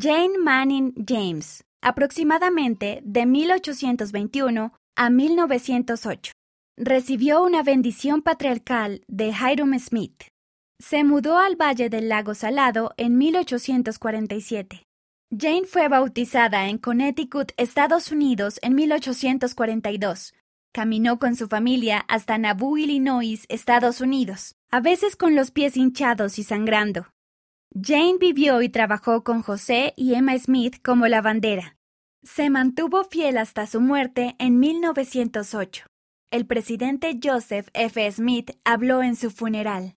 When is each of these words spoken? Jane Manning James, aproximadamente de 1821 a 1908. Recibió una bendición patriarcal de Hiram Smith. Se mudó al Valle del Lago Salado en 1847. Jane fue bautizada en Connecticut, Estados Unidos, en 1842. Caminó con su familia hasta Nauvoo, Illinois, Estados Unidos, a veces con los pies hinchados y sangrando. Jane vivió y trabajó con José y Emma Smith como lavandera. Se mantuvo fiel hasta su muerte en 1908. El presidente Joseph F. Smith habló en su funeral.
Jane 0.00 0.38
Manning 0.38 0.92
James, 1.08 1.64
aproximadamente 1.82 3.00
de 3.02 3.26
1821 3.26 4.72
a 4.94 5.10
1908. 5.10 6.32
Recibió 6.76 7.42
una 7.42 7.64
bendición 7.64 8.22
patriarcal 8.22 9.02
de 9.08 9.30
Hiram 9.30 9.76
Smith. 9.80 10.24
Se 10.78 11.02
mudó 11.02 11.38
al 11.38 11.56
Valle 11.56 11.88
del 11.88 12.08
Lago 12.08 12.34
Salado 12.34 12.94
en 12.96 13.18
1847. 13.18 14.84
Jane 15.36 15.66
fue 15.66 15.88
bautizada 15.88 16.68
en 16.68 16.78
Connecticut, 16.78 17.50
Estados 17.56 18.12
Unidos, 18.12 18.60
en 18.62 18.76
1842. 18.76 20.32
Caminó 20.72 21.18
con 21.18 21.34
su 21.34 21.48
familia 21.48 22.04
hasta 22.06 22.38
Nauvoo, 22.38 22.78
Illinois, 22.78 23.46
Estados 23.48 24.00
Unidos, 24.00 24.54
a 24.70 24.78
veces 24.78 25.16
con 25.16 25.34
los 25.34 25.50
pies 25.50 25.76
hinchados 25.76 26.38
y 26.38 26.44
sangrando. 26.44 27.08
Jane 27.74 28.16
vivió 28.18 28.62
y 28.62 28.68
trabajó 28.68 29.22
con 29.22 29.42
José 29.42 29.92
y 29.96 30.14
Emma 30.14 30.38
Smith 30.38 30.76
como 30.82 31.06
lavandera. 31.06 31.76
Se 32.22 32.50
mantuvo 32.50 33.04
fiel 33.04 33.38
hasta 33.38 33.66
su 33.66 33.80
muerte 33.80 34.34
en 34.38 34.58
1908. 34.58 35.86
El 36.30 36.46
presidente 36.46 37.18
Joseph 37.22 37.68
F. 37.74 38.10
Smith 38.10 38.50
habló 38.64 39.02
en 39.02 39.16
su 39.16 39.30
funeral. 39.30 39.86